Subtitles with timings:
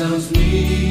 [0.00, 0.89] sounds me.